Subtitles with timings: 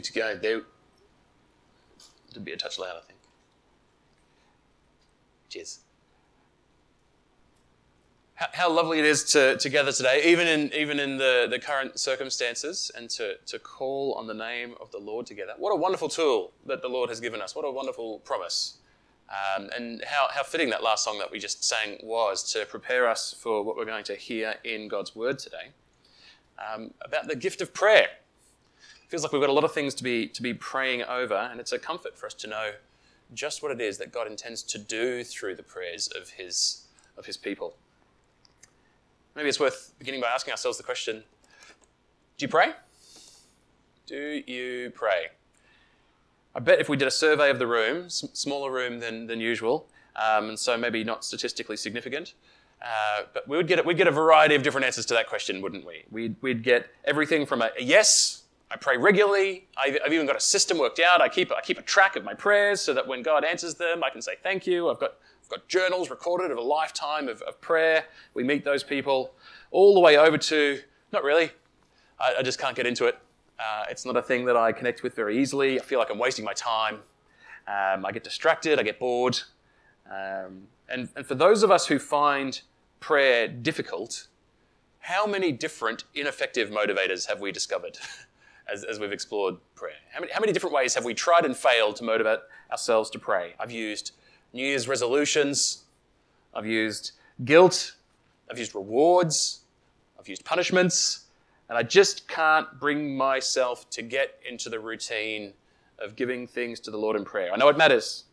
[0.00, 0.36] To go.
[0.36, 0.62] There.
[2.34, 3.18] To be a touch loud, I think.
[5.48, 5.80] Cheers.
[8.34, 11.98] How, lovely it is to, to gather today, even in, even in the, the current
[11.98, 15.54] circumstances, and to, to call on the name of the Lord together.
[15.56, 17.56] What a wonderful tool that the Lord has given us.
[17.56, 18.76] What a wonderful promise.
[19.30, 23.08] Um, and how, how fitting that last song that we just sang was to prepare
[23.08, 25.70] us for what we're going to hear in God's Word today
[26.58, 28.08] um, about the gift of prayer
[29.08, 31.60] feels like we've got a lot of things to be to be praying over, and
[31.60, 32.72] it's a comfort for us to know
[33.34, 37.26] just what it is that God intends to do through the prayers of His of
[37.26, 37.74] His people.
[39.34, 41.24] Maybe it's worth beginning by asking ourselves the question:
[42.36, 42.72] Do you pray?
[44.06, 45.26] Do you pray?
[46.54, 49.88] I bet if we did a survey of the room, smaller room than, than usual,
[50.16, 52.32] um, and so maybe not statistically significant,
[52.80, 55.60] uh, but we would get, we'd get a variety of different answers to that question,
[55.60, 56.04] wouldn't we?
[56.10, 59.68] We'd, we'd get everything from a, a yes, I pray regularly.
[59.76, 61.20] I've, I've, even got a system worked out.
[61.20, 64.02] I keep, I keep a track of my prayers so that when God answers them,
[64.02, 64.90] I can say thank you.
[64.90, 68.04] I've got, I've got journals recorded of a lifetime of, of prayer.
[68.34, 69.34] We meet those people.
[69.70, 70.80] All the way over to,
[71.12, 71.50] not really,
[72.18, 73.18] I, I just can't get into it.
[73.58, 75.80] Uh, it's not a thing that I connect with very easily.
[75.80, 76.96] I feel like I'm wasting my time.
[77.68, 79.38] Um, I get distracted, I get bored.
[80.10, 82.60] Um, and, and for those of us who find
[83.00, 84.28] prayer difficult,
[85.00, 87.98] how many different ineffective motivators have we discovered?
[88.72, 89.94] as, as we've explored prayer.
[90.12, 93.18] How many, how many different ways have we tried and failed to motivate ourselves to
[93.18, 93.54] pray?
[93.58, 94.12] I've used
[94.52, 95.84] New Year's resolutions,
[96.54, 97.12] I've used
[97.44, 97.96] guilt,
[98.50, 99.60] I've used rewards,
[100.18, 101.26] I've used punishments,
[101.68, 105.52] and I just can't bring myself to get into the routine
[105.98, 107.52] of giving things to the Lord in prayer.
[107.52, 108.24] I know it matters.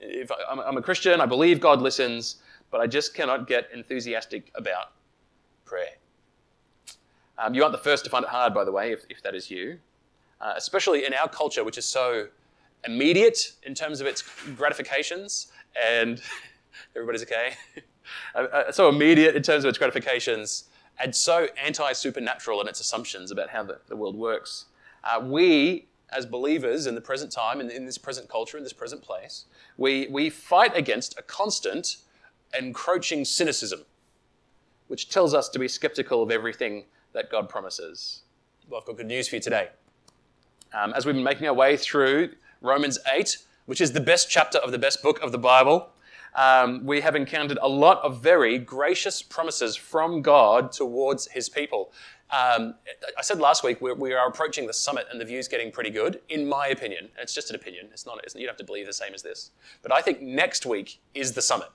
[0.00, 2.36] If I'm a Christian, I believe God listens,
[2.70, 4.92] but I just cannot get enthusiastic about
[5.64, 5.90] prayer.
[7.38, 9.34] Um, you aren't the first to find it hard, by the way, if, if that
[9.34, 9.78] is you.
[10.40, 12.26] Uh, especially in our culture, which is so
[12.84, 14.24] immediate in terms of its
[14.56, 16.20] gratifications, and
[16.96, 17.54] everybody's okay?
[18.34, 20.64] uh, uh, so immediate in terms of its gratifications,
[20.98, 24.66] and so anti supernatural in its assumptions about how the, the world works.
[25.04, 28.72] Uh, we, as believers in the present time, in, in this present culture, in this
[28.72, 31.96] present place, we, we fight against a constant
[32.58, 33.84] encroaching cynicism,
[34.88, 38.22] which tells us to be skeptical of everything that God promises.
[38.68, 39.68] Well, I've got good news for you today.
[40.72, 42.30] Um, as we've been making our way through
[42.60, 45.90] Romans 8, which is the best chapter of the best book of the Bible,
[46.34, 51.92] um, we have encountered a lot of very gracious promises from God towards his people.
[52.30, 52.74] Um,
[53.18, 55.90] I said last week we're, we are approaching the summit and the view's getting pretty
[55.90, 57.10] good, in my opinion.
[57.18, 57.88] It's just an opinion.
[57.92, 59.50] It's not, it's, you don't have to believe the same as this.
[59.82, 61.68] But I think next week is the summit.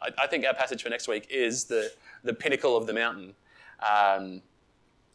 [0.00, 1.92] I, I think our passage for next week is the,
[2.24, 3.34] the pinnacle of the mountain.
[3.80, 4.40] Um,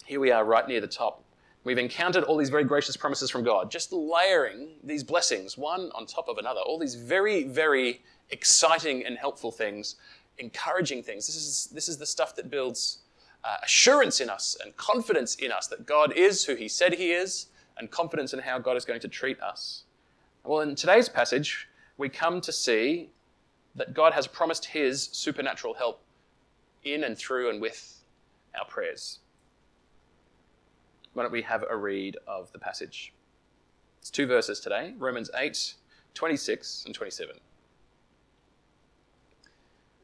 [0.06, 1.24] here we are right near the top.
[1.64, 6.06] We've encountered all these very gracious promises from God, just layering these blessings one on
[6.06, 9.96] top of another, all these very, very exciting and helpful things,
[10.38, 11.26] encouraging things.
[11.26, 13.00] This is, this is the stuff that builds
[13.44, 17.12] uh, assurance in us and confidence in us that God is who He said He
[17.12, 19.86] is, and confidence in how God is going to treat us.
[20.44, 21.68] Well, in today's passage,
[21.98, 23.10] we come to see
[23.74, 26.02] that God has promised His supernatural help
[26.84, 28.04] in and through and with
[28.58, 29.20] our prayers
[31.16, 33.14] why don't we have a read of the passage?
[34.00, 35.76] It's two verses today Romans 8,
[36.14, 37.36] 26 and 27.
[37.36, 37.42] It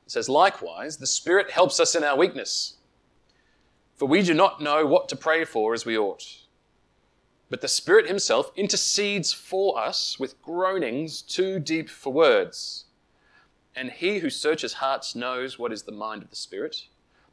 [0.07, 2.77] says, Likewise, the Spirit helps us in our weakness,
[3.95, 6.25] for we do not know what to pray for as we ought.
[7.49, 12.85] But the Spirit Himself intercedes for us with groanings too deep for words.
[13.75, 16.87] And He who searches hearts knows what is the mind of the Spirit,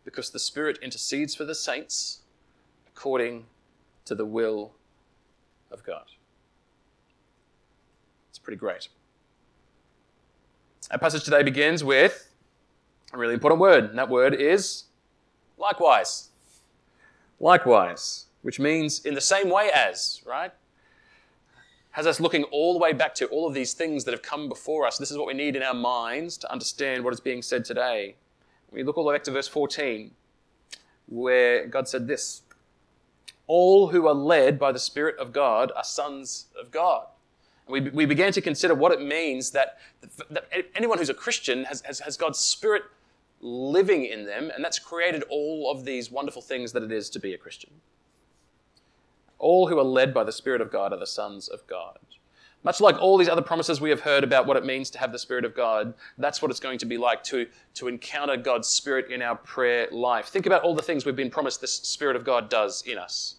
[0.05, 2.23] because the Spirit intercedes for the saints
[2.89, 3.47] according
[4.09, 4.73] to the will
[5.71, 6.07] of God.
[8.31, 8.89] It's pretty great.
[10.91, 12.31] Our passage today begins with
[13.13, 14.85] a really important word, and that word is
[15.59, 16.31] likewise.
[17.39, 20.53] Likewise, which means in the same way as, right?
[21.91, 24.49] Has us looking all the way back to all of these things that have come
[24.49, 24.97] before us.
[24.97, 28.17] This is what we need in our minds to understand what is being said today.
[28.71, 30.13] We look all the way back to verse 14,
[31.09, 32.43] where God said this
[33.49, 37.07] all who are led by the Spirit of God are sons of God.
[37.67, 39.79] We, we began to consider what it means that,
[40.31, 42.85] that anyone who's a Christian has, has, has God's Spirit
[43.41, 47.19] living in them, and that's created all of these wonderful things that it is to
[47.19, 47.71] be a Christian.
[49.39, 51.99] All who are led by the Spirit of God are the sons of God.
[52.65, 55.13] Much like all these other promises we have heard about what it means to have
[55.13, 58.69] the Spirit of God, that's what it's going to be like to, to encounter God's
[58.69, 60.27] Spirit in our prayer life.
[60.27, 63.37] Think about all the things we've been promised this Spirit of God does in us.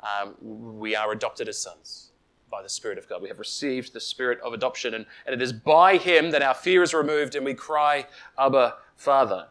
[0.00, 2.10] Um, we are adopted as sons.
[2.50, 3.20] by the Spirit of God.
[3.20, 6.54] We have received the Spirit of adoption, and, and it is by Him that our
[6.54, 8.06] fear is removed and we cry,
[8.38, 9.48] Abba, Father.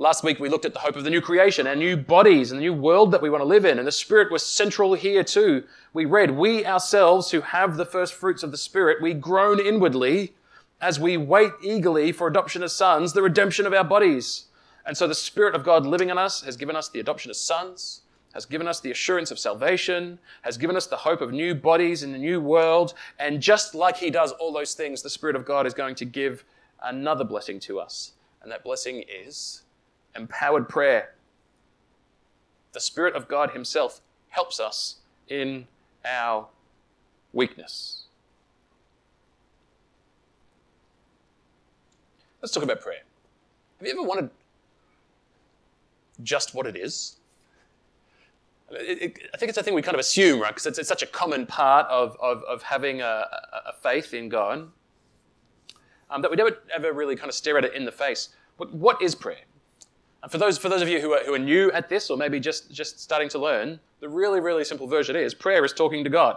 [0.00, 2.58] Last week we looked at the hope of the new creation, our new bodies, and
[2.58, 5.22] the new world that we want to live in, and the Spirit was central here
[5.22, 5.64] too.
[5.92, 10.32] We read, We ourselves who have the first fruits of the Spirit, we groan inwardly
[10.80, 14.46] as we wait eagerly for adoption as sons, the redemption of our bodies.
[14.86, 17.38] And so the Spirit of God living in us has given us the adoption as
[17.38, 18.00] sons,
[18.32, 22.02] has given us the assurance of salvation, has given us the hope of new bodies
[22.02, 22.94] in the new world.
[23.18, 26.06] And just like He does all those things, the Spirit of God is going to
[26.06, 26.46] give
[26.82, 28.12] another blessing to us.
[28.42, 29.64] And that blessing is
[30.16, 31.14] empowered prayer.
[32.72, 34.96] The Spirit of God Himself helps us
[35.28, 35.66] in
[36.04, 36.46] our
[37.32, 38.04] weakness.
[42.42, 43.02] Let's talk about prayer.
[43.78, 44.30] Have you ever wanted
[46.22, 47.16] just what it is?
[48.70, 50.50] It, it, I think it's a thing we kind of assume, right?
[50.50, 53.26] Because it's, it's, such a common part of, of, of having a,
[53.66, 54.70] a, faith in God
[56.08, 58.28] um, that we never ever really kind of stare at it in the face.
[58.58, 59.44] But what is prayer?
[60.28, 62.40] For those, for those of you who are, who are new at this or maybe
[62.40, 66.10] just, just starting to learn, the really, really simple version is prayer is talking to
[66.10, 66.36] God.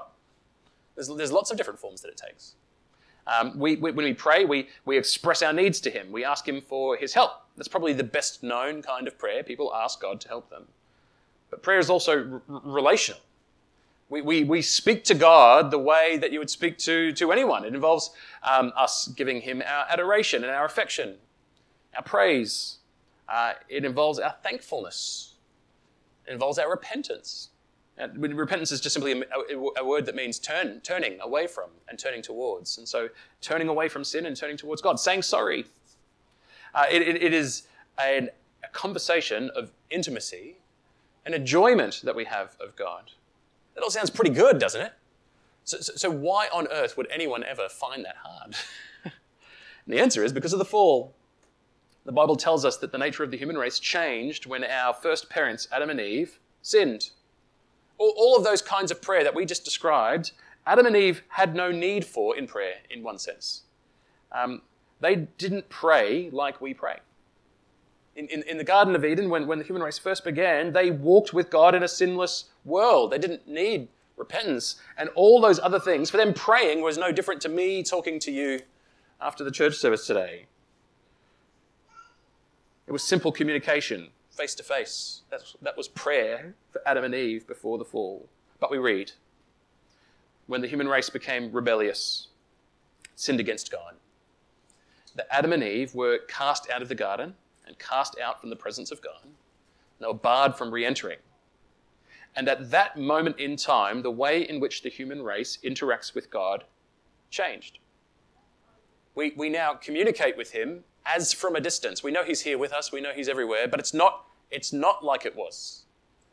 [0.96, 2.56] There's, there's lots of different forms that it takes.
[3.26, 6.12] Um, we, we, when we pray, we, we express our needs to Him.
[6.12, 7.32] We ask Him for His help.
[7.56, 9.44] That's probably the best known kind of prayer.
[9.44, 10.66] People ask God to help them.
[11.50, 13.22] But prayer is also r- relational.
[14.10, 17.64] We, we, we speak to God the way that you would speak to, to anyone.
[17.64, 18.12] It involves
[18.44, 21.16] um, us giving Him our adoration and our affection,
[21.96, 22.78] our praise.
[23.28, 25.36] Uh, it involves our thankfulness.
[26.28, 27.50] It involves our repentance.
[28.16, 32.24] Repentance is just simply a, a, word that means turn, turning away from and turning
[32.24, 32.80] towards.
[32.80, 33.08] And so
[33.40, 35.66] turning away from sin and turning towards God, saying sorry.
[36.74, 37.68] Uh, it, it, it is
[38.00, 38.30] a,
[38.64, 40.58] a conversation of intimacy
[41.26, 43.12] and enjoyment that we have of God.
[43.76, 44.94] That all sounds pretty good, doesn't it?
[45.64, 48.56] So, so, so why on earth would anyone ever find that hard?
[49.88, 51.14] the answer is because of the fall.
[52.06, 55.30] The Bible tells us that the nature of the human race changed when our first
[55.30, 57.12] parents, Adam and Eve, sinned
[57.98, 60.32] all, of those kinds of prayer that we just described,
[60.66, 63.64] Adam and Eve had no need for in prayer, in one sense.
[64.32, 64.62] Um,
[65.00, 67.00] they didn't pray like we pray.
[68.16, 70.92] In, in, in, the Garden of Eden, when, when the human race first began, they
[70.92, 73.12] walked with God in a sinless world.
[73.12, 76.10] They didn't need repentance and all those other things.
[76.10, 78.62] For them, praying was no different to me talking to you
[79.20, 80.46] after the church service today.
[82.88, 85.22] It was simple communication face to face.
[85.62, 88.28] That was prayer for Adam and Eve before the fall.
[88.60, 89.12] But we read
[90.48, 92.28] when the human race became rebellious,
[93.16, 93.96] sinned against God,
[95.16, 97.36] that Adam and Eve were cast out of the garden
[97.66, 99.22] and cast out from the presence of God.
[100.00, 101.20] They were barred from re entering.
[102.36, 106.32] And at that moment in time, the way in which the human race interacts with
[106.32, 106.64] God
[107.30, 107.78] changed.
[109.16, 112.04] We, we now communicate with Him as from a distance.
[112.04, 115.04] We know he's here with us, we know he's everywhere, but it's not, it's not
[115.04, 115.84] like it was.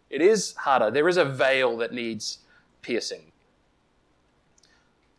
[0.08, 0.90] It is harder.
[0.90, 2.38] There is a veil that needs
[2.82, 3.32] piercing.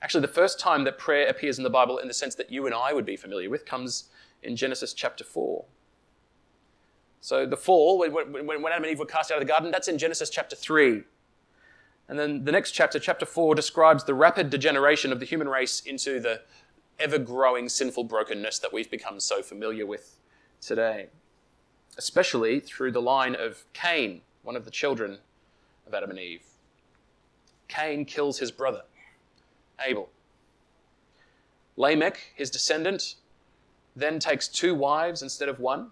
[0.01, 2.65] Actually, the first time that prayer appears in the Bible in the sense that you
[2.65, 4.05] and I would be familiar with comes
[4.41, 5.63] in Genesis chapter 4.
[7.21, 9.99] So the fall, when, Adam and Eve were cast out of the garden, that's in
[9.99, 11.03] Genesis chapter 3.
[12.09, 15.81] And then the next chapter, chapter 4, describes the rapid degeneration of the human race
[15.81, 16.41] into the,
[16.99, 20.17] ever growing sinful brokenness that we've become so familiar with
[20.59, 21.07] today,
[21.97, 25.17] especially through the line of Cain, one of the children
[25.87, 26.43] of Adam and Eve.
[27.67, 28.83] Cain kills his brother,
[29.85, 30.09] Abel.
[31.77, 33.15] Lamech, his descendant,
[33.95, 35.91] then takes two wives instead of one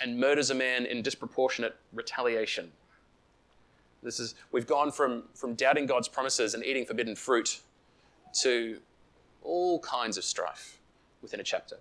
[0.00, 2.72] and murders a man in disproportionate retaliation.
[4.02, 7.60] This is, we've gone from, from doubting God's promises and eating forbidden fruit
[8.42, 8.78] to
[9.42, 10.78] all kinds of strife
[11.20, 11.76] within a chapter.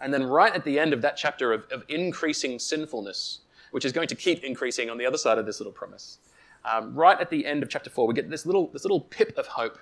[0.00, 3.92] And then, right at the end of that chapter of, of increasing sinfulness, which is
[3.92, 6.18] going to keep increasing on the other side of this little promise,
[6.64, 9.36] um, right at the end of chapter 4, we get this little, this little pip
[9.36, 9.78] of hope.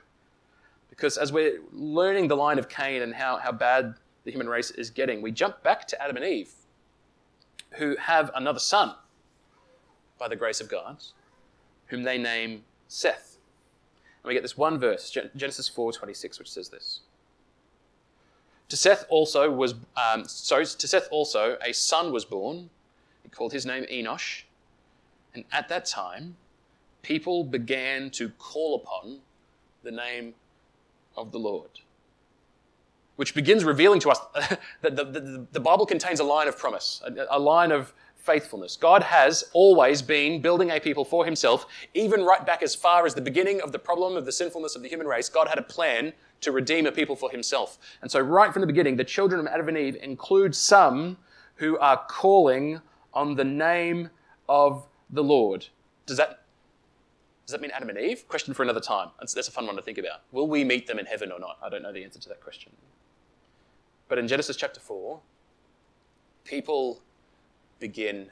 [0.89, 3.95] Because as we're learning the line of Cain and how, how bad
[4.25, 6.53] the human race is getting, we jump back to Adam and Eve,
[7.73, 8.95] who have another son
[10.19, 11.03] by the grace of God,
[11.87, 13.30] whom they name Seth.
[14.23, 17.01] And we get this one verse, Genesis 4:26, which says this.
[18.69, 22.71] To Seth also was um, sorry, to Seth also a son was born.
[23.23, 24.43] He called his name Enosh.
[25.35, 26.37] And at that time,
[27.03, 29.21] people began to call upon
[29.83, 30.35] the name
[31.17, 31.71] of the Lord.
[33.17, 34.21] Which begins revealing to us
[34.83, 38.77] that the, the, the, Bible contains a line of promise, a, a line of faithfulness.
[38.77, 43.15] God has always been building a people for himself, even right back as far as
[43.15, 45.29] the beginning of the problem of the sinfulness of the human race.
[45.29, 47.79] God had a plan to redeem a people for himself.
[48.03, 51.19] And so, right from the beginning, the children of Adam and Eve include some
[51.57, 52.81] who are calling
[53.13, 54.11] on the name
[54.49, 55.67] of the Lord.
[56.07, 56.45] Does that,
[57.47, 58.27] does that mean Adam and Eve?
[58.29, 59.11] Question for another time.
[59.19, 60.23] That's, that's a fun one to think about.
[60.33, 61.59] Will we meet them in heaven or not?
[61.63, 62.73] I don't know the answer to that question.
[64.09, 65.21] But in Genesis chapter 4,
[66.45, 67.03] people
[67.81, 68.31] begin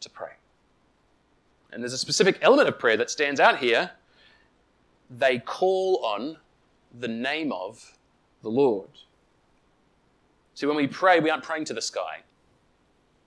[0.00, 0.32] to pray.
[1.72, 3.90] And there's a specific element of prayer that stands out here.
[5.10, 6.38] They call on
[6.98, 7.96] the name of
[8.42, 8.88] the Lord.
[10.54, 12.22] See, when we pray, we aren't praying to the sky.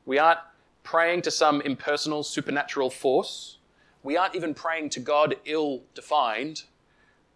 [0.06, 0.40] We aren't
[0.84, 3.58] praying to some impersonal supernatural force.
[4.04, 6.64] We aren't even praying to God ill defined.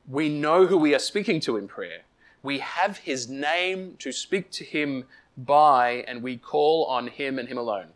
[0.08, 2.04] We know who we are speaking to in prayer.
[2.44, 5.06] We have his name to speak to him
[5.38, 7.88] by, and we call on him and him alone.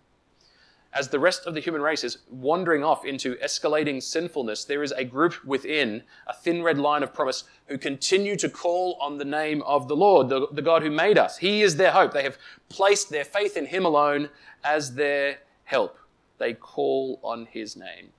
[0.95, 4.93] As the rest of the human race is wandering off into escalating sinfulness, there is
[4.93, 9.25] a group within a thin red line of promise who continue to call on the
[9.25, 11.37] name of the Lord, the, the God who made us.
[11.37, 12.13] He is their hope.
[12.13, 12.37] They have
[12.69, 14.29] placed their faith in him alone
[14.63, 15.97] as their help.
[16.37, 18.09] They call on his name.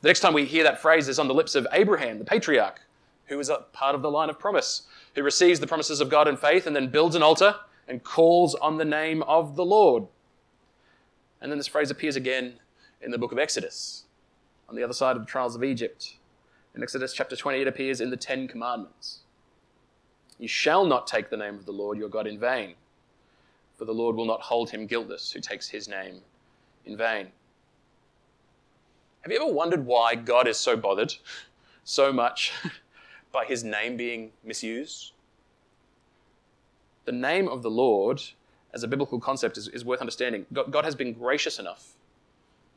[0.00, 2.80] The next time we hear that phrase is on the lips of Abraham, the patriarch,
[3.26, 4.82] who is a part of the line of promise,
[5.14, 7.54] who receives the promises of God in faith and then builds an altar
[7.88, 10.06] and calls on the name of the Lord.
[11.40, 12.54] And then this phrase appears again
[13.02, 14.04] in the book of Exodus,
[14.68, 16.16] on the other side of the trials of Egypt.
[16.74, 19.20] In Exodus chapter 20, it appears in the Ten Commandments.
[20.38, 22.74] You shall not take the name of the Lord your God in vain,
[23.76, 26.20] for the Lord will not hold him guiltless who takes his name
[26.84, 27.28] in vain.
[29.22, 31.14] Have you ever wondered why God is so bothered
[31.84, 32.52] so much
[33.32, 35.13] by his name being misused?
[37.04, 38.22] The name of the Lord,
[38.72, 40.46] as a biblical concept, is, is worth understanding.
[40.52, 41.92] God, God has been gracious enough.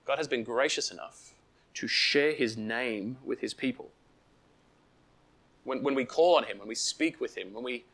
[0.06, 1.34] God has been gracious enough
[1.76, 3.90] to share his name with his people.
[5.64, 7.86] When, when we call on him, when we speak with him, when we,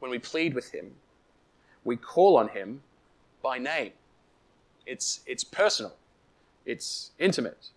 [0.00, 0.92] when we plead with him,
[1.84, 2.82] we call on him
[3.42, 3.92] by name.
[4.86, 5.94] It's, it's personal,
[6.64, 7.68] it's intimate.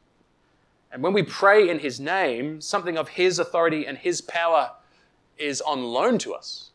[0.91, 4.71] And when we pray in his name, something of his authority and his power
[5.37, 6.70] is on loan to us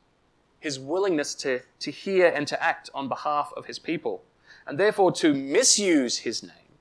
[0.66, 4.24] his willingness to, to hear and to act on behalf of his people.
[4.66, 6.74] And therefore, to misuse his name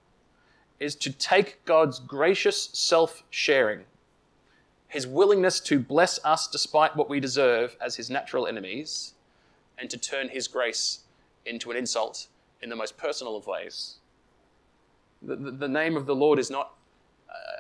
[0.79, 3.81] is to take God's gracious self sharing,
[4.87, 9.13] his willingness to bless us despite what we deserve as his natural enemies,
[9.77, 11.01] and to turn his grace
[11.45, 12.25] into an insult
[12.63, 13.97] in the most personal of ways.
[15.21, 16.73] The, the, the name of the Lord is not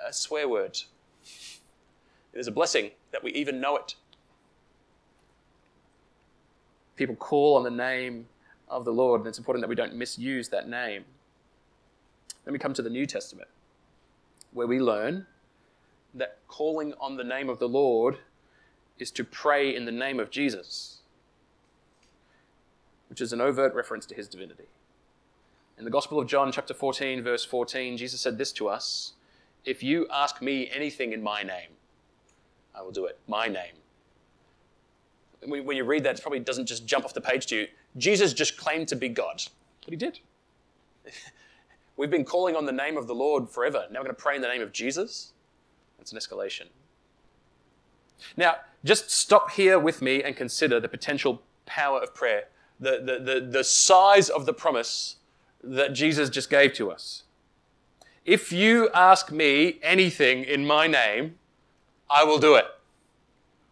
[0.07, 0.79] a swear word.
[2.33, 3.93] It is a blessing that we even know it
[6.95, 8.27] people call on the name
[8.67, 11.05] of the Lord, and it's important that we don't misuse that name.
[12.43, 13.49] Then we come to the New Testament,
[14.53, 15.25] where we learn
[16.13, 18.19] that calling on the name of the Lord
[18.97, 20.99] is to pray in the name of Jesus,
[23.09, 24.65] which is an overt reference to his divinity.
[25.77, 29.13] In the Gospel of John, chapter 14, verse 14, Jesus said this to us
[29.65, 31.71] If you ask me anything in my name,
[32.73, 33.19] I will do it.
[33.27, 33.75] My name
[35.47, 37.67] when you read that, it probably doesn't just jump off the page to you.
[37.97, 39.43] Jesus just claimed to be God,
[39.83, 40.19] but he did.
[41.97, 43.85] We've been calling on the name of the Lord forever.
[43.89, 45.31] Now we're going to pray in the name of Jesus.
[45.97, 46.65] That's an escalation.
[48.35, 52.45] Now, just stop here with me and consider the potential power of prayer,
[52.79, 55.17] the, the, the, the size of the promise
[55.63, 57.23] that Jesus just gave to us.
[58.25, 61.35] If you ask me anything in my name,
[62.09, 62.65] I will do it.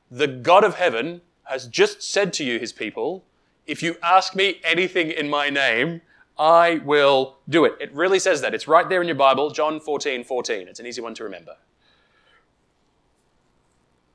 [0.10, 3.24] The God of heaven has just said to you, his people,
[3.66, 6.02] if you ask me anything in my name,
[6.38, 7.76] I will do it.
[7.80, 8.54] It really says that.
[8.54, 10.68] It's right there in your Bible, John 14, 14.
[10.68, 11.58] It's an easy one to remember.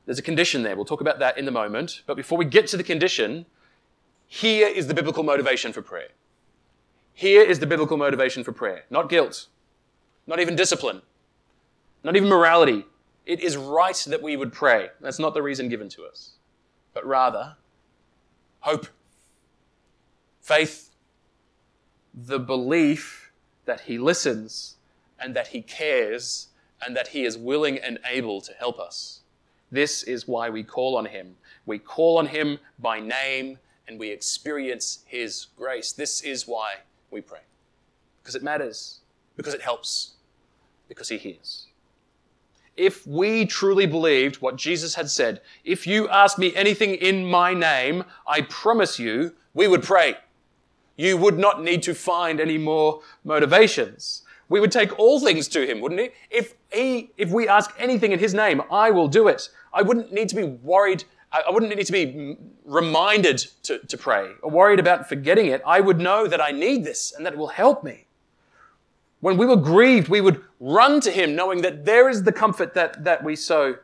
[0.04, 0.74] There's a condition there.
[0.74, 2.02] We'll talk about that in a moment.
[2.06, 3.46] But before we get to the condition,
[4.26, 6.08] here is the biblical motivation for prayer.
[7.14, 8.84] Here is the biblical motivation for prayer.
[8.90, 9.48] Not guilt,
[10.26, 11.02] not even discipline,
[12.02, 12.86] not even morality.
[13.26, 14.88] It is right that we would pray.
[15.00, 16.37] That's not the reason given to us
[16.92, 17.56] but rather
[18.60, 18.86] hope,
[20.40, 20.90] faith,
[22.14, 23.32] the belief
[23.64, 24.76] that He listens
[25.20, 26.48] and that He cares
[26.84, 29.20] and that He is willing and able to help us.
[29.70, 31.36] This is why we call on Him.
[31.66, 35.92] We call on Him by name and we experience His grace.
[35.92, 36.74] This is why
[37.10, 37.40] we pray.
[38.22, 39.00] Because it matters,
[39.36, 40.14] because it helps,
[40.88, 41.67] because He hears
[42.78, 47.52] if we truly believed what Jesus had said, if you ask me anything in my
[47.52, 50.16] name, I promise you, we would pray.
[50.96, 54.22] You would not need to find any more motivations.
[54.48, 56.10] We would take all things to him, wouldn't he?
[56.30, 59.50] If he, if we ask anything in his name, I will do it.
[59.72, 61.04] I wouldn't need to be worried.
[61.30, 65.60] I wouldn't need to be reminded to, to pray or worried about forgetting it.
[65.66, 68.06] I would know that I need this and that it will help me.
[69.20, 72.74] When we were grieved, we would run to him knowing that there is the comfort
[72.74, 73.76] that, that we so,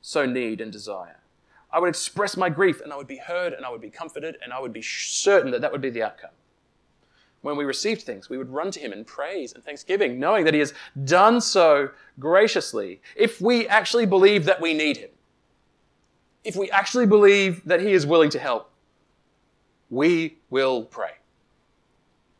[0.00, 1.20] so need and desire.
[1.72, 4.36] I would express my grief and I would be heard and I would be comforted
[4.42, 6.30] and I would be certain that that would be the outcome.
[7.42, 10.52] When we received things, we would run to him in praise and thanksgiving, knowing that
[10.52, 10.74] he has
[11.04, 13.00] done so graciously.
[13.16, 15.10] If we actually believe that we need him,
[16.44, 18.70] if we actually believe that he is willing to help,
[19.88, 21.12] we will pray.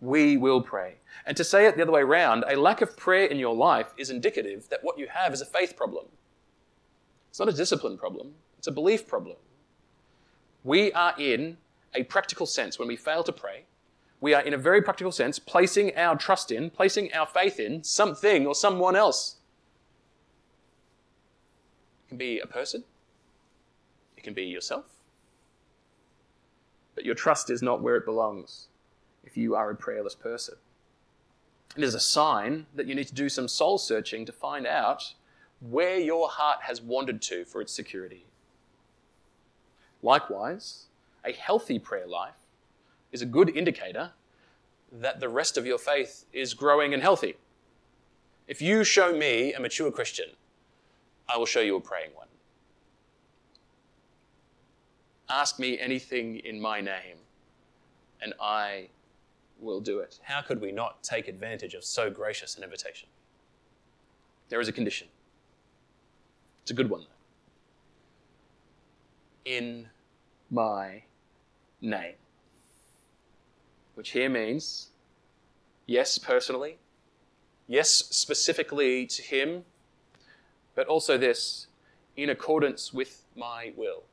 [0.00, 0.96] We will pray.
[1.30, 3.94] And to say it the other way around, a lack of prayer in your life
[3.96, 6.06] is indicative that what you have is a faith problem.
[7.28, 9.36] It's not a discipline problem, it's a belief problem.
[10.64, 11.58] We are in
[11.94, 13.66] a practical sense, when we fail to pray,
[14.20, 17.84] we are in a very practical sense placing our trust in, placing our faith in
[17.84, 19.36] something or someone else.
[22.06, 22.82] It can be a person,
[24.16, 24.86] it can be yourself.
[26.96, 28.66] But your trust is not where it belongs
[29.22, 30.56] if you are a prayerless person.
[31.76, 35.14] It is a sign that you need to do some soul searching to find out
[35.60, 38.26] where your heart has wandered to for its security.
[40.02, 40.86] Likewise,
[41.24, 42.46] a healthy prayer life
[43.12, 44.12] is a good indicator
[44.92, 47.36] that the rest of your faith is growing and healthy.
[48.48, 50.30] If you show me a mature Christian,
[51.28, 52.26] I will show you a praying one.
[55.28, 57.18] Ask me anything in my name,
[58.20, 58.88] and I
[59.60, 60.18] will do it.
[60.22, 63.08] How could we not take advantage of so gracious an invitation?
[64.48, 65.08] There is a condition.
[66.62, 67.20] It's a good one, though
[69.44, 69.88] in
[70.50, 71.02] my
[71.80, 72.14] name.
[73.94, 74.88] Which here means,
[75.86, 76.78] yes, personally,
[77.66, 79.64] yes, specifically to Him,
[80.74, 81.66] but also this,
[82.16, 84.04] in accordance with my will,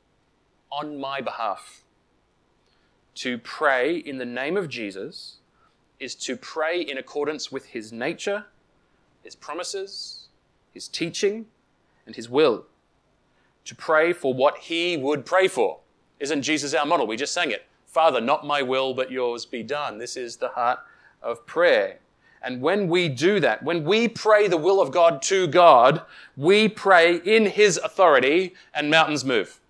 [0.70, 1.82] on my behalf.
[3.16, 5.37] To pray in the name of Jesus
[6.00, 8.46] is to pray in accordance with His nature,
[9.22, 10.28] His promises,
[10.72, 11.46] His teaching,
[12.06, 12.66] and His will
[13.68, 15.80] to pray for what he would pray for.
[16.20, 17.06] Isn't Jesus our model?
[17.06, 17.66] We just sang it.
[17.84, 19.98] Father, not my will, but yours be done.
[19.98, 20.78] This is the heart
[21.22, 21.98] of prayer.
[22.40, 26.00] And when we do that, when we pray the will of God to God,
[26.34, 29.60] we pray in his authority and mountains move.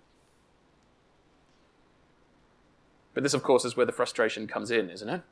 [3.13, 5.23] But this, of course, is where the frustration comes in, isn't it?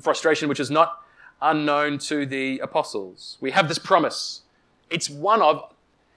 [0.00, 1.04] Frustration which is not
[1.42, 3.38] unknown to the apostles.
[3.40, 4.42] We have this promise.
[4.90, 5.72] It's one of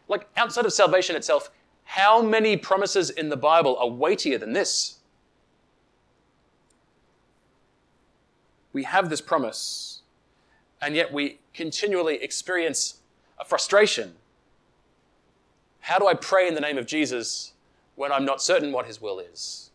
[0.08, 1.50] like outside of salvation itself,
[1.86, 5.00] how many promises in the Bible are weightier than this?
[8.72, 10.02] We have this promise,
[10.82, 13.00] and yet we continually experience
[13.40, 14.16] a frustration.
[15.82, 17.54] How do I pray in the name of Jesus
[17.96, 19.70] when I'm not certain what his will is?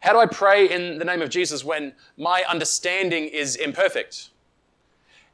[0.00, 4.30] How do I pray in the name of Jesus when my understanding is imperfect?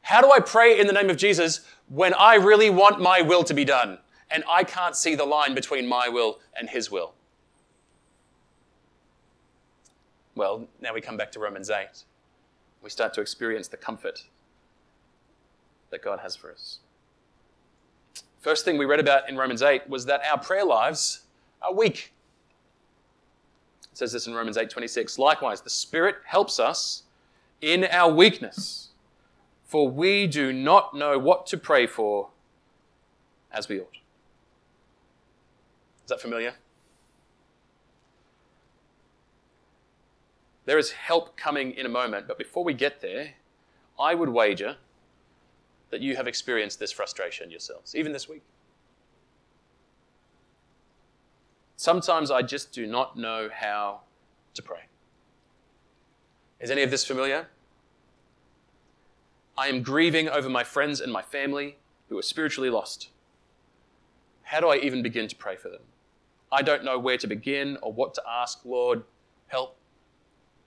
[0.01, 3.43] How do I pray in the name of Jesus when I really want my will
[3.43, 3.99] to be done
[4.31, 7.13] and I can't see the line between my will and his will?
[10.35, 11.87] Well, now we come back to Romans 8.
[12.81, 14.25] We start to experience the comfort
[15.91, 16.79] that God has for us.
[18.39, 21.21] First thing we read about in Romans 8 was that our prayer lives
[21.61, 22.11] are weak.
[23.93, 25.17] It says this in Romans 8:26.
[25.17, 27.03] Likewise, the Spirit helps us
[27.61, 28.89] in our weakness
[29.73, 32.29] for we do not know what to pray for
[33.51, 33.97] as we ought.
[36.03, 36.53] Is that familiar?
[40.65, 43.33] There is help coming in a moment, but before we get there,
[43.99, 44.77] I would wager
[45.89, 48.43] that you have experienced this frustration yourselves, even this week.
[51.83, 54.03] Sometimes I just do not know how
[54.53, 54.83] to pray.
[56.61, 57.47] Is any of this familiar?
[59.57, 61.75] I am grieving over my friends and my family
[62.07, 63.09] who are spiritually lost.
[64.43, 65.81] How do I even begin to pray for them?
[66.53, 68.63] I don't know where to begin or what to ask.
[68.63, 69.03] Lord,
[69.47, 69.75] help.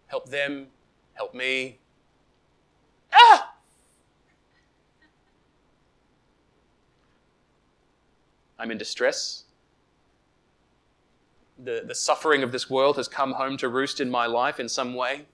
[0.08, 0.66] Help them.
[1.14, 1.78] Help me.
[3.10, 3.54] Ah!
[8.58, 9.45] I'm in distress.
[11.62, 14.68] The, the suffering of this world has come home to roost in my life in
[14.68, 15.26] some way.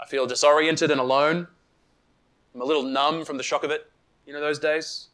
[0.00, 1.46] I feel disoriented and alone.
[2.54, 3.90] I'm a little numb from the shock of it.
[4.26, 5.08] You know those days?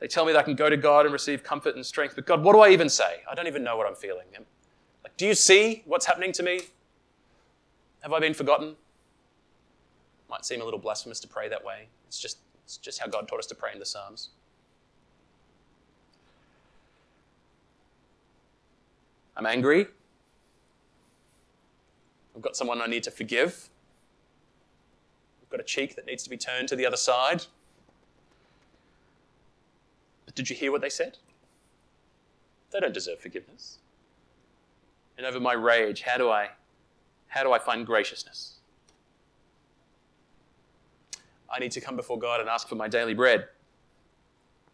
[0.00, 2.14] They tell me that I can go to God and receive comfort and strength.
[2.14, 3.22] But God, what do I even say?
[3.30, 4.26] I don't even know what I'm feeling.
[5.02, 6.60] Like, do you see what's happening to me?
[8.02, 8.76] Have I been forgotten?
[10.28, 11.86] Might seem a little blasphemous to pray that way.
[12.08, 14.30] It's just, it's just how God taught us to pray in the Psalms.
[19.36, 19.86] I'm angry.
[22.34, 23.68] I've got someone I need to forgive.
[25.42, 27.44] I've got a cheek that needs to be turned to the other side.
[30.24, 31.18] But did you hear what they said?
[32.70, 33.78] They don't deserve forgiveness.
[35.16, 36.50] And over my rage, how do I
[37.28, 38.58] how do I find graciousness?
[41.50, 43.48] I need to come before God and ask for my daily bread.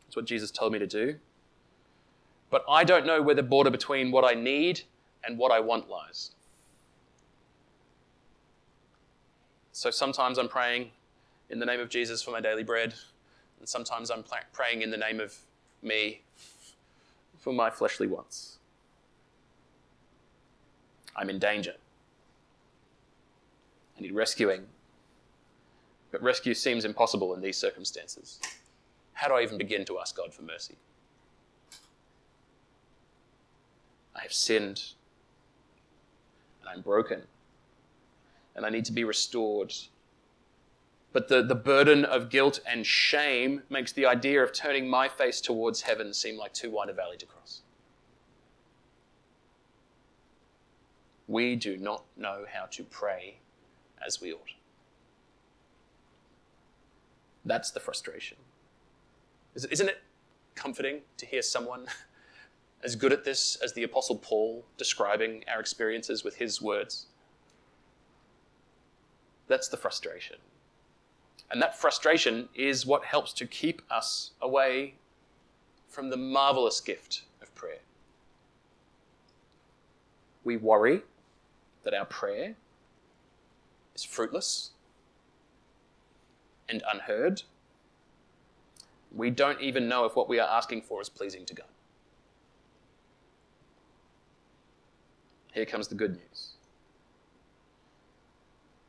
[0.05, 1.17] That's what Jesus told me to do.
[2.51, 4.83] But I don't know where the border between what I need
[5.25, 6.33] and what I want lies.
[9.73, 10.91] So sometimes I'm praying
[11.49, 12.95] in the name of Jesus for my daily bread,
[13.59, 15.37] and sometimes I'm praying in the name of
[15.83, 16.23] me
[17.39, 18.59] for my fleshly wants.
[21.17, 21.75] I'm in danger.
[23.97, 24.67] I need rescuing.
[26.11, 28.41] But rescue seems impossible in these circumstances.
[29.13, 30.75] How do I even begin to ask God for mercy?
[34.15, 34.83] I have sinned,
[36.61, 37.23] and I'm broken,
[38.55, 39.73] and I need to be restored.
[41.13, 45.41] But the, the burden of guilt and shame makes the idea of turning my face
[45.41, 47.63] towards heaven seem like too wide a valley to cross.
[51.27, 53.39] We do not know how to pray
[54.05, 54.55] as we ought.
[57.45, 58.37] That's the frustration.
[59.55, 60.03] Isn't it
[60.55, 61.87] comforting to hear someone
[62.83, 67.07] as good at this as the Apostle Paul describing our experiences with his words?
[69.49, 70.37] That's the frustration.
[71.51, 74.95] And that frustration is what helps to keep us away
[75.89, 77.81] from the marvelous gift of prayer.
[80.45, 81.03] We worry
[81.83, 82.55] that our prayer
[83.95, 84.71] is fruitless
[86.69, 87.43] and unheard.
[89.13, 91.67] We don't even know if what we are asking for is pleasing to God.
[95.53, 96.51] Here comes the good news.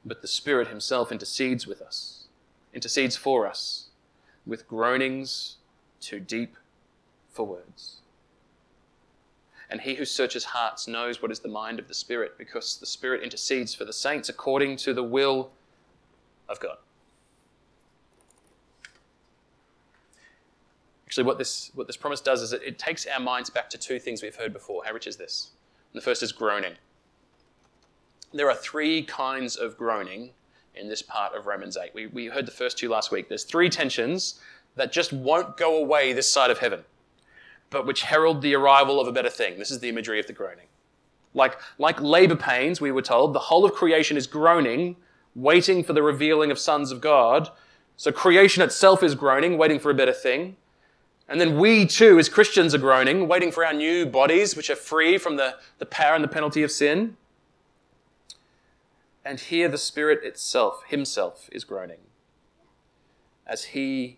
[0.05, 2.27] But the Spirit Himself intercedes with us,
[2.73, 3.89] intercedes for us,
[4.45, 5.57] with groanings
[5.99, 6.55] too deep
[7.31, 7.97] for words.
[9.69, 12.85] And he who searches hearts knows what is the mind of the Spirit, because the
[12.85, 15.51] Spirit intercedes for the saints according to the will
[16.49, 16.77] of God.
[21.05, 23.77] Actually, what this, what this promise does is it, it takes our minds back to
[23.77, 24.83] two things we've heard before.
[24.85, 25.51] How rich is this?
[25.93, 26.73] The first is groaning.
[28.33, 30.31] There are three kinds of groaning
[30.73, 31.93] in this part of Romans 8.
[31.93, 33.27] We, we heard the first two last week.
[33.27, 34.39] There's three tensions
[34.75, 36.83] that just won't go away this side of heaven,
[37.69, 39.59] but which herald the arrival of a better thing.
[39.59, 40.67] This is the imagery of the groaning.
[41.33, 44.95] Like, like labor pains, we were told, the whole of creation is groaning,
[45.35, 47.49] waiting for the revealing of sons of God.
[47.97, 50.55] So creation itself is groaning, waiting for a better thing.
[51.31, 54.75] And then we too, as Christians, are groaning, waiting for our new bodies, which are
[54.75, 57.15] free from the, the power and the penalty of sin.
[59.23, 61.99] And here the Spirit itself, Himself, is groaning
[63.47, 64.17] as He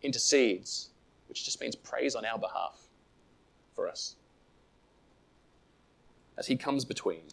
[0.00, 0.88] intercedes,
[1.28, 2.88] which just means prays on our behalf
[3.74, 4.16] for us.
[6.38, 7.24] As He comes between,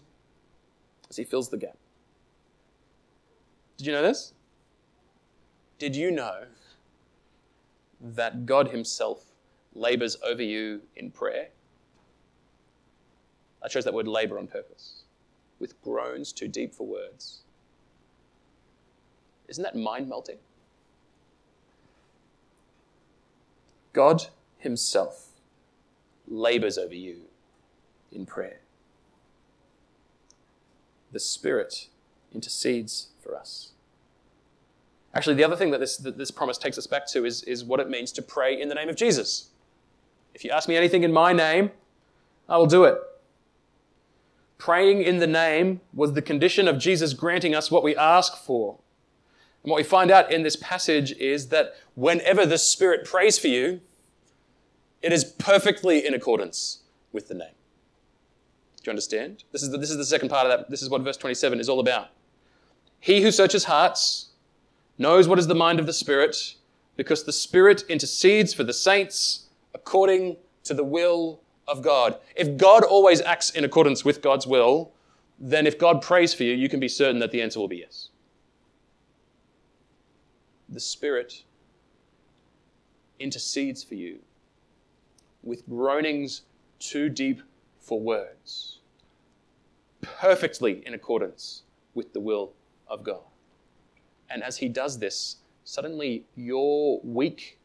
[1.09, 1.77] as He fills the gap.
[3.77, 4.33] Did you know this?
[5.79, 6.47] Did you know
[8.03, 9.23] that God Himself
[9.73, 11.47] labors over you in prayer.
[13.63, 15.03] I chose that word labor on purpose,
[15.57, 17.43] with groans too deep for words.
[19.47, 20.39] Isn't that mind melting?
[23.93, 25.29] God Himself
[26.27, 27.21] labors over you
[28.11, 28.59] in prayer.
[31.11, 31.89] The Spirit
[32.33, 33.72] intercedes for us.
[35.15, 37.63] Actually, the other thing that this, that this promise takes us back to is, is
[37.63, 39.49] what it means to pray in the name of Jesus.
[40.33, 41.71] If you ask me anything in my name,
[42.49, 42.97] I will do it.
[44.57, 48.79] Praying in the name was the condition of Jesus granting us what we ask for.
[49.63, 53.47] And what we find out in this passage is that whenever the Spirit prays for
[53.47, 53.81] you,
[55.01, 56.79] it is perfectly in accordance
[57.11, 57.53] with the name.
[58.77, 59.43] Do you understand?
[59.51, 60.69] This is the, this is the second part of that.
[60.69, 62.09] This is what verse 27 is all about.
[62.99, 64.29] He who searches hearts
[64.97, 66.55] knows what is the mind of the Spirit,
[66.95, 72.17] because the Spirit intercedes for the saints according to the will of God.
[72.35, 74.91] If God always acts in accordance with God's will,
[75.39, 77.77] then if God prays for you, you can be certain that the answer will be
[77.77, 78.09] yes.
[80.69, 81.43] The Spirit
[83.19, 84.19] intercedes for you
[85.41, 86.43] with groanings
[86.79, 87.41] too deep
[87.79, 88.79] for words,
[90.01, 92.53] perfectly in accordance with the will
[92.87, 93.23] of God.
[94.29, 97.59] And as he does this, suddenly your weak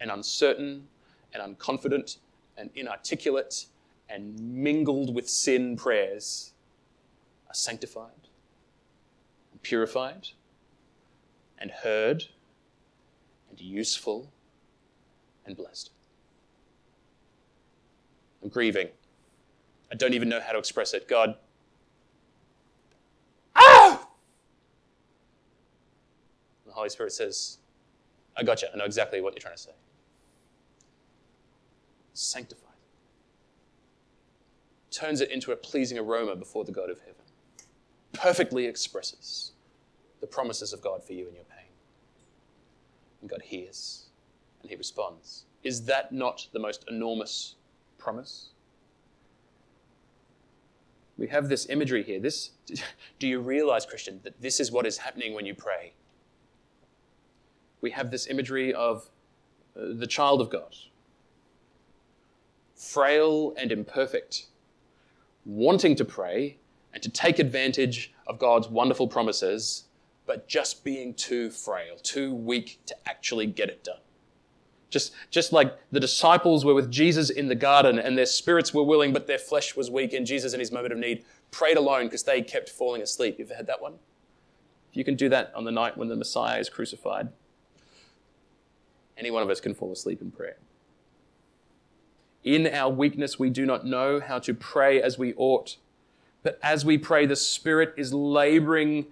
[0.00, 0.88] and uncertain
[1.32, 2.18] and unconfident
[2.56, 3.66] and inarticulate
[4.08, 6.52] and mingled with sin prayers
[7.48, 8.28] are sanctified
[9.52, 10.28] and purified
[11.58, 12.24] and heard
[13.50, 14.30] and useful
[15.44, 15.90] and blessed.
[18.42, 18.88] I'm grieving.
[19.90, 21.08] I don't even know how to express it.
[21.08, 21.36] God,
[23.54, 24.08] ah!
[26.65, 27.56] The Holy Spirit says,
[28.36, 28.68] I got you.
[28.72, 29.70] I know exactly what you're trying to say.
[32.12, 32.62] Sanctified.
[34.90, 37.14] Turns it into a pleasing aroma before the God of heaven.
[38.12, 39.52] Perfectly expresses
[40.20, 41.70] the promises of God for you in your pain.
[43.22, 44.06] And God hears
[44.60, 45.44] and he responds.
[45.62, 47.54] Is that not the most enormous
[47.96, 48.50] promise?
[51.16, 52.20] We have this imagery here.
[52.20, 52.50] This,
[53.18, 55.94] do you realize, Christian, that this is what is happening when you pray?
[57.80, 59.08] We have this imagery of
[59.76, 60.74] uh, the child of God,
[62.74, 64.46] frail and imperfect,
[65.44, 66.58] wanting to pray
[66.92, 69.84] and to take advantage of God's wonderful promises,
[70.26, 73.98] but just being too frail, too weak to actually get it done.
[74.88, 78.82] Just, just like the disciples were with Jesus in the garden and their spirits were
[78.82, 82.06] willing, but their flesh was weak, and Jesus, in his moment of need, prayed alone
[82.06, 83.36] because they kept falling asleep.
[83.38, 83.94] You've had that one?
[84.92, 87.28] You can do that on the night when the Messiah is crucified,
[89.16, 90.56] any one of us can fall asleep in prayer.
[92.44, 95.76] In our weakness, we do not know how to pray as we ought.
[96.42, 99.06] But as we pray, the Spirit is laboring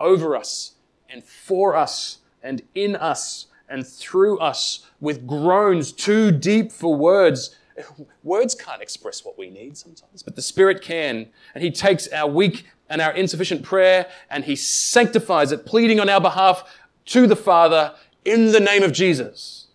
[0.00, 0.72] over us
[1.10, 7.54] and for us and in us and through us with groans too deep for words.
[8.22, 11.28] Words can't express what we need sometimes, but the Spirit can.
[11.54, 16.08] And He takes our weak and our insufficient prayer and He sanctifies it, pleading on
[16.08, 16.64] our behalf
[17.06, 19.66] to the Father in the name of Jesus.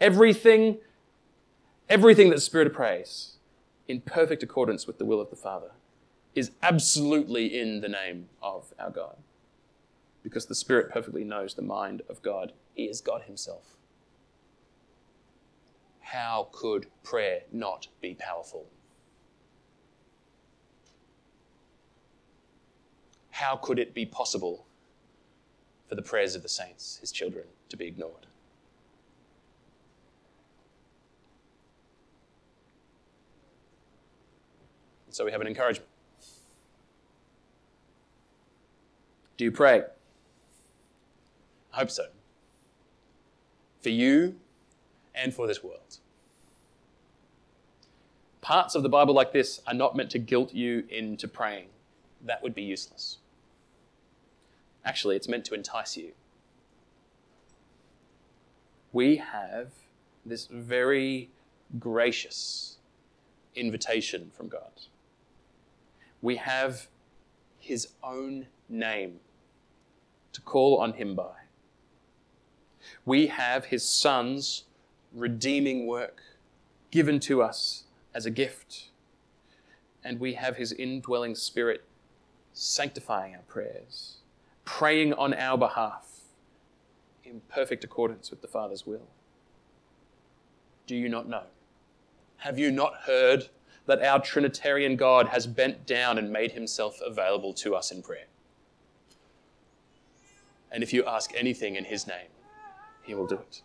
[0.00, 0.78] Everything,
[1.88, 3.36] everything that the Spirit prays
[3.86, 5.72] in perfect accordance with the will of the Father
[6.34, 9.16] is absolutely in the name of our God.
[10.22, 12.52] Because the Spirit perfectly knows the mind of God.
[12.74, 13.74] He is God Himself
[16.14, 18.66] how could prayer not be powerful?
[23.30, 24.64] How could it be possible
[25.88, 28.26] for the prayers of the saints, his children, to be ignored?
[35.10, 35.88] so we have an encouragement.
[39.36, 39.84] Do you pray?
[41.72, 42.06] I hope so.
[43.80, 44.34] For you
[45.14, 45.98] and for this world.
[48.40, 51.66] Parts of the Bible like this are not meant to guilt you into praying.
[52.20, 53.18] That would be useless.
[54.84, 56.10] Actually, it's meant to entice you.
[58.94, 59.72] We have
[60.24, 61.28] this very
[61.80, 62.78] gracious
[63.56, 64.70] invitation from God.
[66.22, 66.86] We have
[67.58, 69.18] His own name
[70.32, 71.34] to call on Him by.
[73.04, 74.62] We have His Son's
[75.12, 76.22] redeeming work
[76.92, 77.82] given to us
[78.14, 78.90] as a gift.
[80.04, 81.82] And we have his indwelling spirit
[82.52, 84.18] sanctifying our prayers,
[84.64, 86.13] praying on our behalf
[87.24, 89.08] in perfect accordance with the Father's will.
[90.86, 91.44] Do you not know?
[92.38, 93.48] Have you not heard
[93.86, 98.26] that our Trinitarian God has bent down and made himself available to us in prayer?
[100.70, 102.28] And if you ask anything in his name,
[103.02, 103.62] he will do it.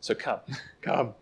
[0.00, 0.40] So come,
[0.82, 1.14] come.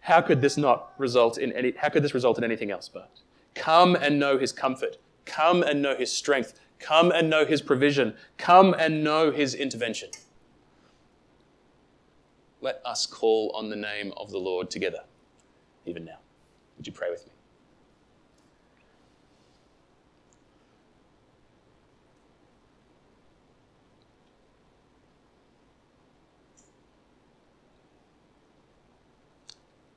[0.00, 3.10] How could this not result in any, how could this result in anything else but?
[3.54, 4.98] Come and know his comfort.
[5.24, 6.60] Come and know his strength.
[6.78, 8.14] Come and know his provision.
[8.36, 10.10] Come and know his intervention.
[12.60, 15.04] Let us call on the name of the Lord together,
[15.84, 16.18] even now.
[16.76, 17.32] Would you pray with me?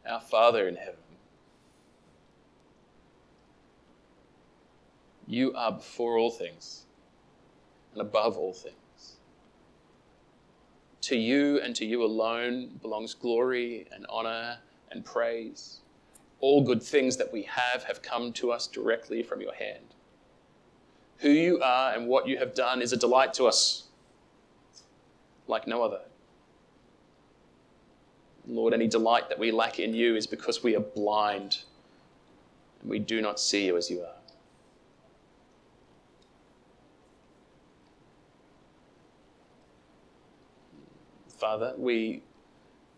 [0.07, 0.95] Our Father in heaven,
[5.27, 6.85] you are before all things
[7.93, 8.78] and above all things.
[11.09, 14.59] To you and to you alone belongs glory and honor
[14.91, 15.79] and praise.
[16.39, 19.95] All good things that we have have come to us directly from your hand.
[21.17, 23.87] Who you are and what you have done is a delight to us
[25.47, 26.01] like no other.
[28.45, 31.63] Lord, any delight that we lack in you is because we are blind
[32.81, 34.18] and we do not see you as you are.
[41.39, 42.21] Father, we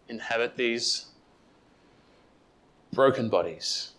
[0.09, 1.05] inhabit these
[2.91, 3.91] broken bodies,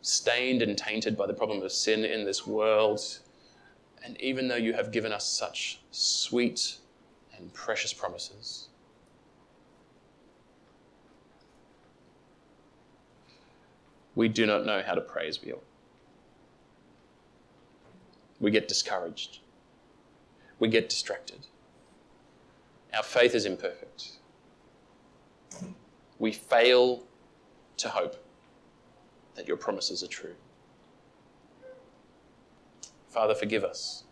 [0.00, 3.20] stained and tainted by the problem of sin in this world.
[4.04, 6.78] And even though you have given us such sweet
[7.36, 8.66] and precious promises,
[14.16, 15.60] we do not know how to praise you.
[18.40, 19.38] We get discouraged.
[20.58, 21.46] We get distracted.
[22.94, 24.18] Our faith is imperfect.
[26.18, 27.04] We fail
[27.78, 28.16] to hope
[29.34, 30.34] that your promises are true.
[33.08, 34.04] Father, forgive us.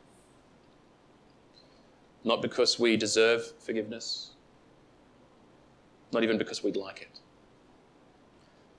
[2.24, 4.32] Not because we deserve forgiveness,
[6.12, 7.20] not even because we'd like it.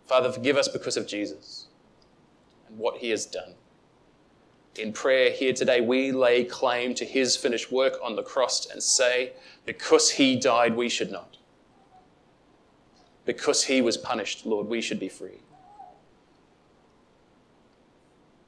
[0.06, 1.68] Father, forgive us because of Jesus
[2.68, 3.56] and what he has done.
[4.78, 8.82] In prayer here today, we lay claim to his finished work on the cross and
[8.82, 9.34] say,
[9.66, 11.38] because he died, we should not.
[13.26, 15.42] Because he was punished, Lord, we should be free.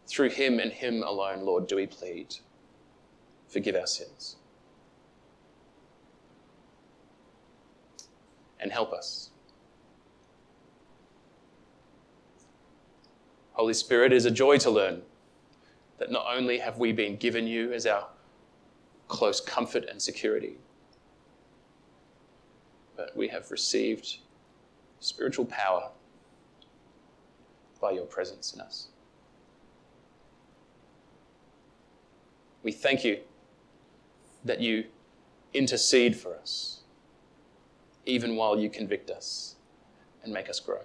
[0.08, 2.36] Through him and him alone, Lord, do we plead.
[3.50, 4.38] Forgive our sins.
[8.60, 9.30] And help us.
[13.52, 15.02] Holy Spirit, it is a joy to learn
[15.97, 18.08] that not only have we been given you as our
[19.08, 20.58] close comfort and security,
[22.95, 24.17] but we have received
[24.99, 25.89] spiritual power
[27.82, 28.88] by your presence in us.
[32.63, 33.19] We thank you
[34.45, 34.86] that you
[35.53, 36.82] intercede for us,
[38.06, 39.56] even while you convict us
[40.23, 40.79] and make us grow.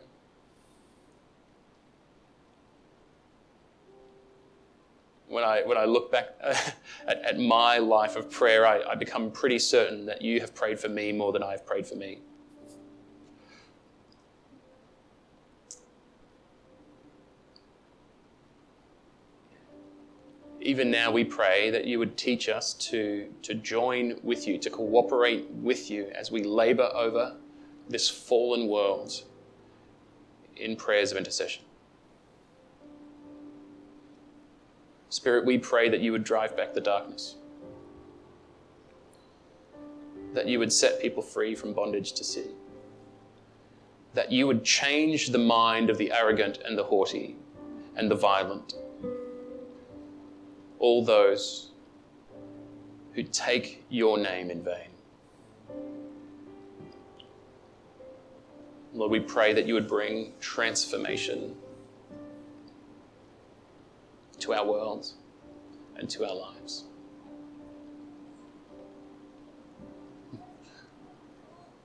[5.28, 6.54] When I, when I look back uh,
[7.06, 10.80] at, at my life of prayer, I, I become pretty certain that you have prayed
[10.80, 12.20] for me more than I have prayed for me.
[20.68, 24.68] even now we pray that you would teach us to, to join with you, to
[24.68, 27.36] cooperate with you as we labor over
[27.88, 29.24] this fallen world
[30.56, 31.62] in prayers of intercession.
[35.10, 37.36] Spirit, we pray that you would drive back the darkness,
[40.34, 42.50] that you would set people free from bondage to sin,
[44.14, 47.36] that you would change the mind of the arrogant and the haughty
[47.96, 48.74] and the violent.
[50.78, 51.70] All those
[53.14, 54.90] who take your name in vain.
[58.94, 61.54] Lord, we pray that you would bring transformation
[64.40, 65.12] to our world
[65.96, 66.85] and to our lives.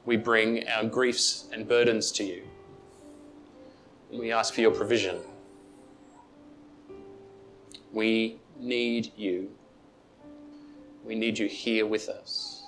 [0.05, 2.43] We bring our griefs and burdens to you.
[4.11, 5.19] We ask for your provision.
[7.91, 9.49] We need you.
[11.05, 12.63] We need you here with us.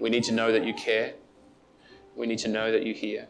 [0.00, 1.14] We need to know that you care.
[2.16, 3.28] We need to know that you hear.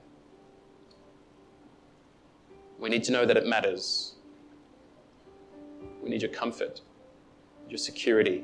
[2.79, 4.14] We need to know that it matters.
[6.08, 6.80] We need your comfort,
[7.68, 8.42] your security,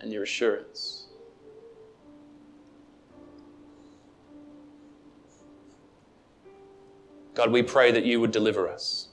[0.00, 1.08] and your assurance.
[7.34, 9.08] God, we pray that you would deliver us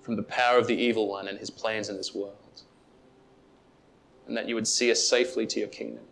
[0.00, 2.62] from the power of the evil one and his plans in this world.
[4.26, 6.02] And that you would see us safely to your kingdom.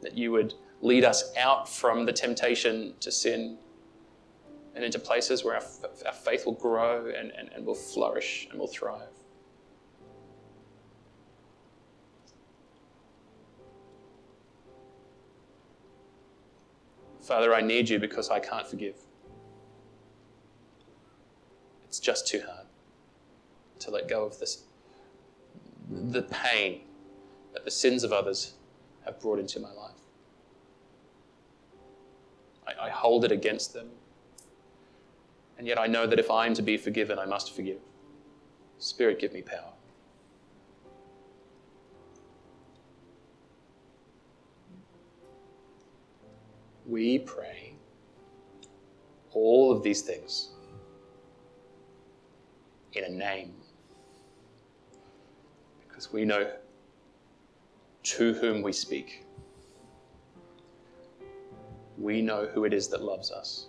[0.00, 3.58] That you would lead us out from the temptation to sin
[4.74, 5.62] and into places where our,
[6.06, 9.08] our faith will grow and, and, and will flourish and will thrive.
[17.20, 18.96] Father, I need you because I can't forgive.
[21.86, 22.66] It's just too hard
[23.78, 24.64] to let go of this,
[25.90, 26.80] the pain
[27.52, 28.54] that the sins of others
[29.04, 29.92] have brought into my life.
[32.66, 33.88] I, I hold it against them.
[35.62, 37.78] And yet I know that if I am to be forgiven, I must forgive.
[38.78, 39.72] Spirit, give me power.
[46.84, 47.74] We pray
[49.30, 50.48] all of these things
[52.94, 53.54] in a name.
[55.86, 56.50] Because we know
[58.02, 59.24] to whom we speak.
[61.96, 63.68] We know who it is that loves us.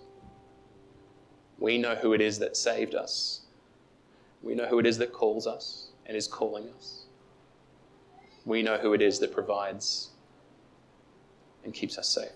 [1.64, 3.44] We know who it is that saved us.
[4.42, 7.06] We know who it is that calls us and is calling us.
[8.46, 10.10] we know who it is that provides
[11.64, 12.34] and keeps us safe.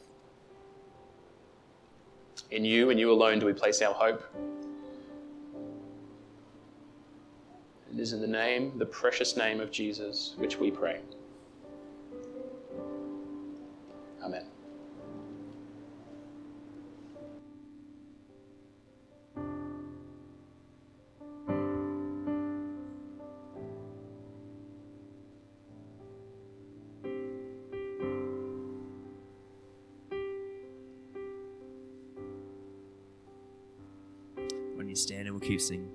[2.52, 4.24] In you and you alone do we place our hope.
[7.94, 11.02] It is in the name, the precious name of Jesus, which we pray.
[14.24, 14.46] Amen.
[35.58, 35.86] When